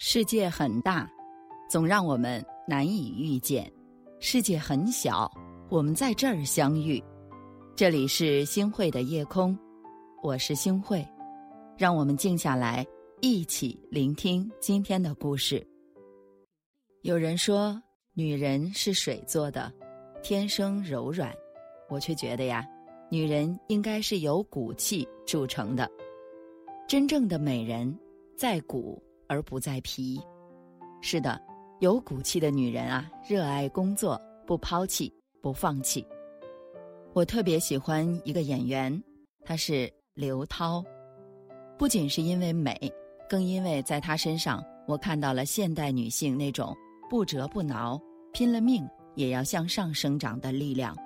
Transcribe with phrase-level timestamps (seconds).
[0.00, 1.10] 世界很大，
[1.68, 3.64] 总让我们难以遇见；
[4.20, 5.28] 世界很小，
[5.68, 7.02] 我们在这儿相遇。
[7.74, 9.58] 这里是星汇的夜空，
[10.22, 11.04] 我是星汇，
[11.76, 12.86] 让我们静下来，
[13.20, 15.66] 一起聆听今天的故事。
[17.02, 17.76] 有人说，
[18.14, 19.72] 女人是水做的，
[20.22, 21.34] 天生柔软，
[21.88, 22.64] 我却觉得呀，
[23.10, 25.90] 女人应该是由骨气铸成的。
[26.86, 27.98] 真正的美人，
[28.36, 29.02] 在骨。
[29.28, 30.20] 而不再皮，
[31.00, 31.40] 是的，
[31.80, 36.04] 有骨气的女人啊，热爱工作，不抛弃，不放弃。
[37.12, 39.02] 我特别喜欢一个演员，
[39.44, 40.82] 她是刘涛，
[41.76, 42.76] 不仅是因为美，
[43.28, 46.74] 更因为在她身上，我看到了现代女性那种
[47.10, 48.00] 不折不挠、
[48.32, 50.96] 拼了命也要向上生长的力量。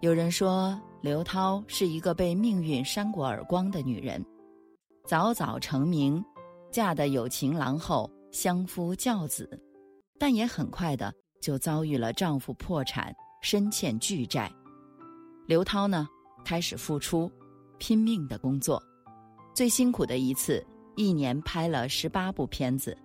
[0.00, 4.24] 有人说，刘涛是一个被命运扇过耳光的女人，
[5.06, 6.24] 早早成名。
[6.70, 9.48] 嫁的有情郎后，相夫教子，
[10.18, 14.52] 但也很快的就遭遇了丈夫破产，身欠巨债。
[15.46, 16.06] 刘涛呢，
[16.44, 17.30] 开始付出，
[17.78, 18.82] 拼命的工作，
[19.54, 22.96] 最辛苦的一次，一年拍了十八部片子，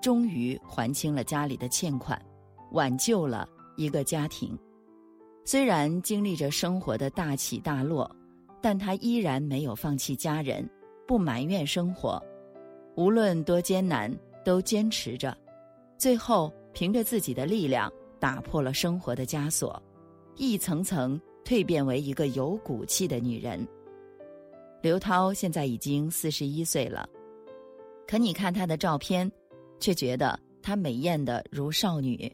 [0.00, 2.20] 终于还清了家里的欠款，
[2.72, 3.46] 挽救了
[3.76, 4.58] 一个家庭。
[5.44, 8.10] 虽然经历着生活的大起大落，
[8.62, 10.66] 但她依然没有放弃家人，
[11.06, 12.18] 不埋怨生活。
[12.96, 14.12] 无论多艰难，
[14.44, 15.36] 都坚持着，
[15.98, 19.82] 最后凭着自己的力量打破了生活的枷锁，
[20.36, 23.66] 一层层蜕变为一个有骨气的女人。
[24.80, 27.08] 刘涛现在已经四十一岁了，
[28.06, 29.30] 可你看她的照片，
[29.80, 32.30] 却觉得她美艳的如少女。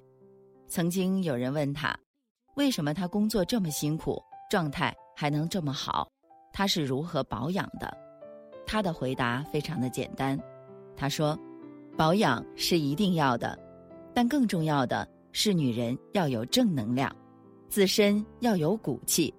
[0.69, 1.97] 曾经有人问她，
[2.57, 6.11] 为什么她工作这么辛苦，状态还能这么好，
[6.53, 7.97] 她是如何保养的？
[8.67, 10.39] 她的回答非常的简单。
[11.01, 11.35] 他说
[11.97, 13.59] ：“保养是一定要的，
[14.13, 17.11] 但更重要的是女人要有正能量，
[17.71, 19.33] 自身要有骨气，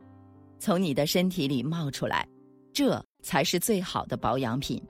[0.58, 2.28] 从你的身体里冒出来，
[2.74, 4.82] 这才是最好的保养品。”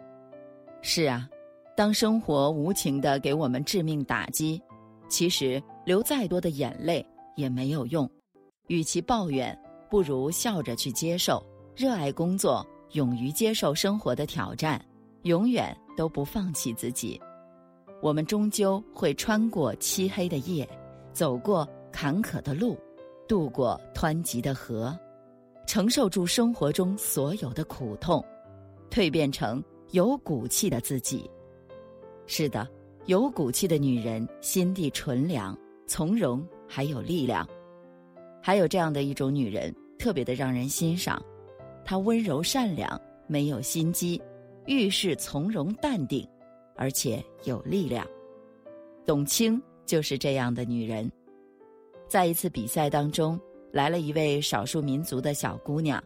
[0.82, 1.28] 是啊，
[1.76, 4.62] 当生活无情的给我们致命打击，
[5.10, 7.06] 其实流再多的眼泪
[7.36, 8.10] 也没有用。
[8.68, 11.46] 与其抱怨，不如笑着去接受，
[11.76, 14.82] 热爱工作，勇于接受生活的挑战，
[15.24, 15.78] 永远。
[15.96, 17.20] 都不放弃自己，
[18.02, 20.68] 我们终究会穿过漆黑的夜，
[21.14, 22.78] 走过坎坷的路，
[23.28, 24.98] 渡过湍急的河，
[25.68, 28.24] 承受住生活中所有的苦痛，
[28.90, 31.30] 蜕变成有骨气的自己。
[32.26, 32.68] 是的，
[33.06, 37.48] 有骨气的女人心地纯良、从容，还有力量。
[38.42, 41.22] 还有这样的一种女人，特别的让人欣赏，
[41.86, 44.20] 她温柔善良，没有心机。
[44.66, 46.28] 遇事从容淡定，
[46.76, 48.08] 而且有力量。
[49.06, 51.12] 董卿就是这样的女人。
[52.08, 53.40] 在一次比赛当中，
[53.72, 56.02] 来了一位少数民族的小姑娘，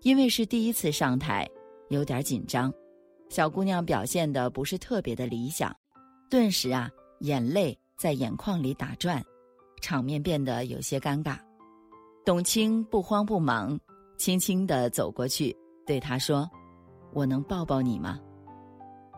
[0.00, 1.48] 因为是第一次上台，
[1.88, 2.72] 有点紧张。
[3.28, 5.74] 小姑娘表现的不是特别的理想，
[6.28, 6.90] 顿时啊，
[7.20, 9.22] 眼泪在眼眶里打转，
[9.80, 11.38] 场面变得有些尴尬。
[12.24, 13.78] 董卿不慌不忙，
[14.18, 16.50] 轻轻地走过去，对她说。
[17.12, 18.18] 我能抱抱你吗？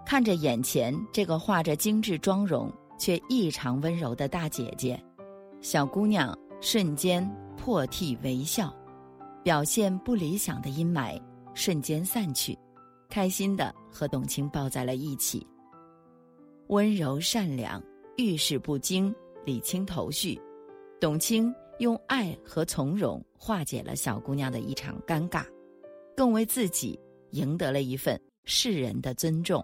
[0.06, 5.02] 看着眼前这个画着精致妆容却异常温柔的大姐姐，
[5.60, 8.74] 小姑娘瞬间破涕为笑，
[9.42, 11.20] 表现不理想的阴霾
[11.54, 12.58] 瞬间散去，
[13.08, 15.46] 开心的和董卿抱在了一起。
[16.68, 17.82] 温柔善良，
[18.16, 20.40] 遇事不惊，理清头绪，
[21.00, 25.44] 董卿用爱和从容化解了小姑娘的一场尴尬，
[26.16, 26.98] 更为自己。
[27.34, 29.62] 赢得了一份世人的尊重。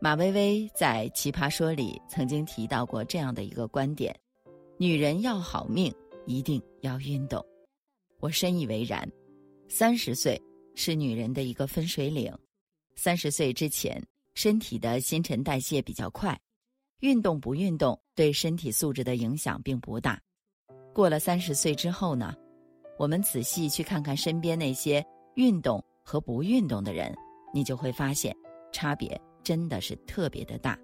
[0.00, 4.14] 马薇薇在《奇葩说》里曾经提到过这样的一个观点：
[4.76, 5.94] 女人要好命，
[6.26, 7.44] 一定要运动。
[8.18, 9.08] 我深以为然。
[9.68, 10.40] 三十岁
[10.74, 12.36] 是女人的一个分水岭。
[12.96, 14.02] 三十岁之前，
[14.34, 16.36] 身体的新陈代谢比较快，
[17.00, 20.20] 运动不运动对身体素质的影响并不大。
[20.92, 22.34] 过了三十岁之后呢，
[22.98, 25.04] 我们仔细去看看身边那些
[25.36, 25.82] 运动。
[26.02, 27.14] 和不运动的人，
[27.52, 28.34] 你就会发现，
[28.72, 30.78] 差别真的是特别的大。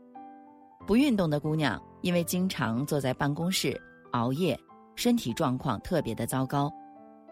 [0.86, 3.80] 不运动的姑娘，因为经常坐在办公室
[4.12, 4.58] 熬夜，
[4.94, 6.72] 身体状况特别的糟糕，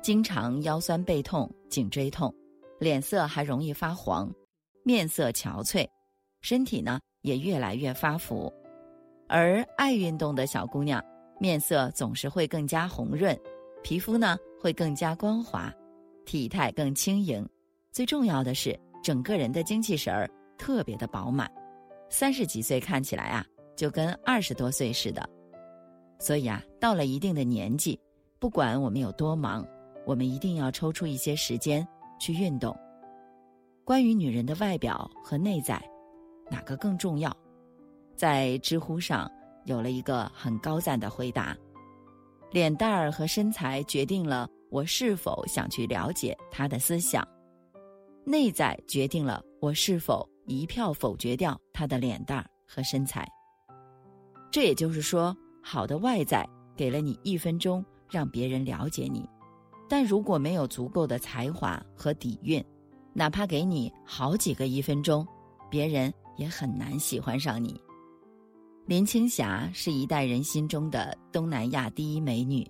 [0.02, 2.34] 经常腰酸背痛、颈椎痛，
[2.80, 4.32] 脸色还容易发黄，
[4.82, 5.86] 面色憔悴，
[6.40, 8.52] 身体呢也越来越发福。
[9.28, 11.02] 而爱运动的小姑娘，
[11.38, 13.38] 面色总是会更加红润，
[13.82, 15.72] 皮肤呢会更加光滑，
[16.26, 17.48] 体态更轻盈。
[17.94, 21.48] 最重要的是，整个人的精气神儿特别的饱满。
[22.10, 23.46] 三十几岁看起来啊，
[23.76, 25.24] 就跟二十多岁似的。
[26.18, 27.96] 所以啊，到了一定的年纪，
[28.40, 29.64] 不管我们有多忙，
[30.04, 31.86] 我们一定要抽出一些时间
[32.18, 32.76] 去运动。
[33.84, 35.80] 关于女人的外表和内在，
[36.50, 37.32] 哪个更重要？
[38.16, 39.30] 在知乎上
[39.66, 41.56] 有了一个很高赞的回答：
[42.50, 47.24] 脸蛋儿和身材决定了我是否想去了解他的思想，
[48.24, 53.28] 内在决定了我是否一票否决掉他的脸蛋和身材。
[54.50, 59.28] 这也就是说，好的外在给了你一分钟让别人了解你，
[59.88, 62.64] 但如果没有足够的才华和底蕴，
[63.12, 65.26] 哪怕给你好几个一分钟，
[65.70, 67.80] 别人也很难喜欢上你。
[68.86, 72.66] 林青霞是一代人心中的东南亚第一美女，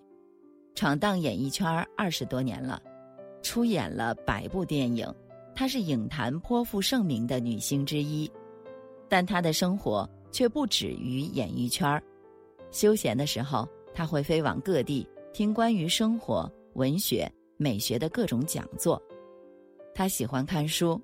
[0.75, 1.67] 闯荡演艺圈
[1.97, 2.81] 二十多年了，
[3.43, 5.13] 出演了百部电影，
[5.55, 8.31] 她是影坛颇负盛名的女星之一。
[9.09, 12.03] 但她的生活却不止于演艺圈
[12.71, 19.01] 休闲的时候，她会飞往各地听关于生活、文学、美学的各种讲座。
[19.95, 21.01] 她喜欢看书，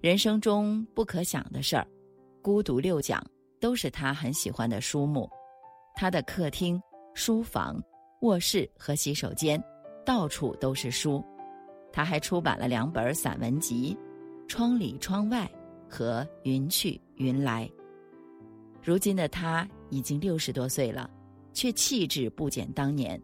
[0.00, 1.86] 人生中不可想的事儿，
[2.42, 3.24] 孤独六讲。
[3.58, 5.28] 都是他很喜欢的书目，
[5.94, 6.80] 他的客厅、
[7.14, 7.82] 书房、
[8.20, 9.60] 卧室和洗手间，
[10.04, 11.24] 到处都是书。
[11.96, 13.96] 他还出版了两本散文集，
[14.46, 15.50] 《窗里窗外》
[15.90, 17.66] 和《云去云来》。
[18.82, 21.08] 如今的他已经六十多岁了，
[21.54, 23.18] 却气质不减当年，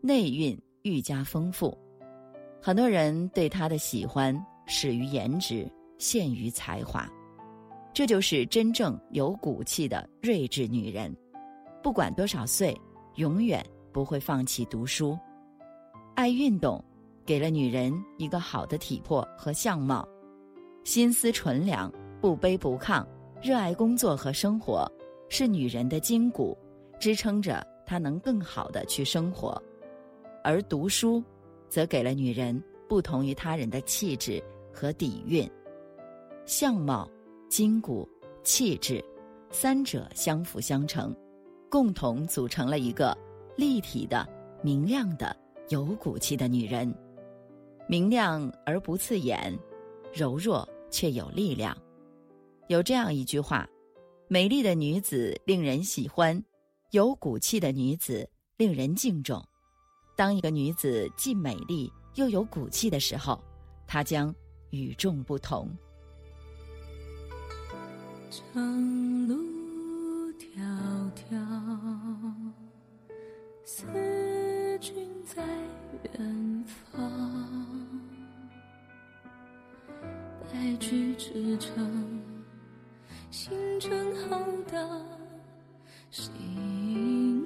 [0.00, 1.76] 内蕴愈加丰富。
[2.62, 4.32] 很多人对他的喜欢
[4.68, 5.68] 始于颜值，
[5.98, 7.10] 陷于才华。
[7.92, 11.12] 这就是真正有骨气的睿智女人，
[11.82, 12.72] 不管多少岁，
[13.16, 15.18] 永远不会放弃读书。
[16.14, 16.80] 爱运动，
[17.26, 20.06] 给了女人一个好的体魄和相貌；
[20.84, 23.04] 心思纯良，不卑不亢，
[23.42, 24.90] 热爱工作和生活，
[25.28, 26.56] 是女人的筋骨，
[27.00, 29.60] 支撑着她能更好的去生活。
[30.44, 31.22] 而读书，
[31.68, 34.40] 则给了女人不同于他人的气质
[34.72, 35.50] 和底蕴，
[36.46, 37.10] 相貌。
[37.48, 38.08] 筋骨、
[38.42, 39.02] 气质，
[39.50, 41.14] 三者相辅相成，
[41.70, 43.16] 共同组成了一个
[43.56, 44.28] 立体的、
[44.62, 45.34] 明亮的、
[45.68, 46.92] 有骨气的女人。
[47.88, 49.56] 明亮而不刺眼，
[50.12, 51.76] 柔弱却有力量。
[52.68, 53.68] 有这样一句话：
[54.28, 56.42] 美丽的女子令人喜欢，
[56.90, 59.40] 有骨气的女子令人敬重。
[60.16, 63.40] 当一个女子既美丽又有骨气的时候，
[63.86, 64.34] 她将
[64.70, 65.70] 与众不同。
[68.30, 69.36] 长路
[70.32, 71.38] 迢迢，
[73.64, 75.46] 思君在
[76.18, 77.65] 远方。
[80.66, 82.20] 白驹之城，
[83.30, 84.36] 星辰浩
[84.68, 84.76] 大，
[86.10, 87.40] 心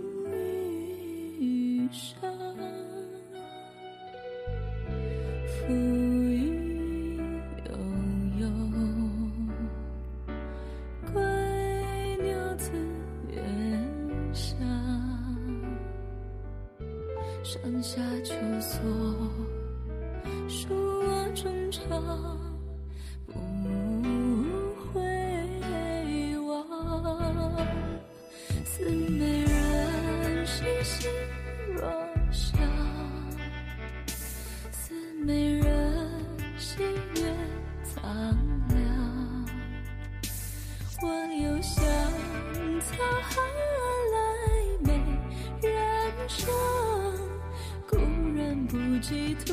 [1.38, 2.18] 欲伤。
[30.90, 31.10] 心
[31.76, 31.80] 若
[32.32, 32.58] 笑，
[34.72, 34.92] 似
[35.24, 35.68] 美人
[36.58, 37.20] 心月
[37.84, 38.02] 苍
[38.68, 38.78] 凉。
[41.02, 41.06] 我
[41.42, 41.84] 又想，
[42.80, 42.90] 沧
[43.22, 43.30] 海
[44.12, 44.16] 来
[44.82, 44.88] 美
[45.62, 45.70] 人
[46.28, 46.40] 生。
[48.68, 49.52] 不及土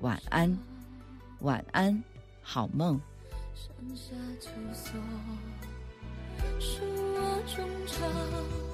[0.00, 0.56] 晚安，
[1.40, 2.02] 晚安，
[2.40, 3.00] 好梦。
[6.60, 7.46] 心若
[7.86, 8.67] 想。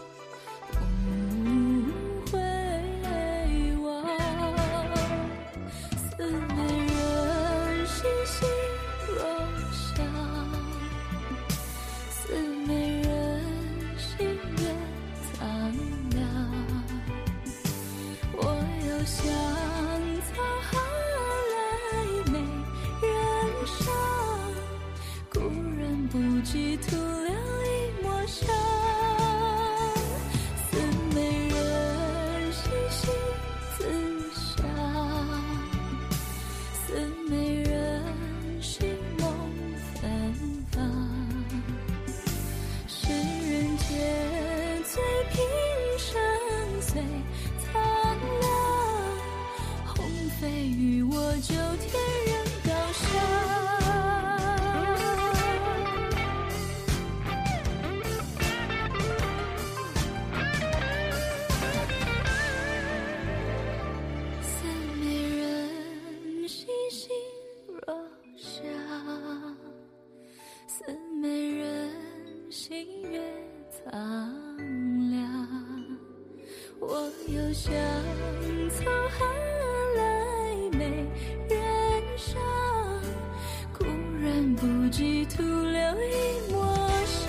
[50.45, 51.91] 非与我九天
[52.27, 52.35] 人
[52.67, 53.03] 高相
[64.43, 64.67] 思
[65.01, 65.03] 美
[65.39, 67.09] 人，心心
[67.87, 67.97] 若
[68.37, 68.61] 相
[70.67, 70.85] 思
[71.23, 71.91] 美人，
[72.51, 73.19] 心月
[73.71, 73.81] 苍
[75.11, 75.17] 凉。
[76.81, 77.73] 我有香
[78.69, 79.44] 草海。
[81.49, 81.59] 人
[82.17, 82.37] 生
[83.73, 83.85] 固
[84.23, 86.57] 然不及，徒留一抹
[87.05, 87.21] 香。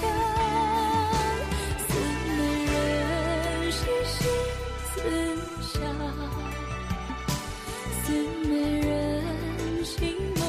[1.88, 1.90] 思
[2.28, 2.74] 美人
[3.72, 4.18] 兮，心
[4.94, 4.96] 似
[5.62, 5.80] 萧；
[8.04, 8.04] 思
[8.48, 8.86] 美人
[9.84, 9.94] 兮，
[10.36, 10.42] 梦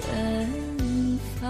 [0.00, 0.02] 芬
[1.40, 1.42] 芳。